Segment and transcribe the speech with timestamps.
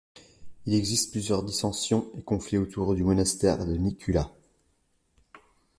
[0.65, 4.31] Il existe plusieurs dissensions et conflits autour du monastère de Nicula.